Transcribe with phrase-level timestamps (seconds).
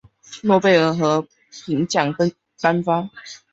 [0.41, 1.27] 诺贝尔和
[1.67, 2.11] 平奖
[2.59, 3.07] 颁发。